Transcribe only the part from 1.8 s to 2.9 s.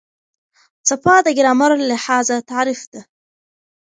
لحاظه تعریف